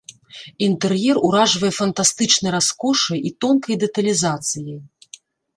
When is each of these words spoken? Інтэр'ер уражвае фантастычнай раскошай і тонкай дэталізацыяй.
Інтэр'ер 0.67 1.19
уражвае 1.27 1.69
фантастычнай 1.79 2.51
раскошай 2.57 3.19
і 3.31 3.33
тонкай 3.47 3.75
дэталізацыяй. 3.85 4.79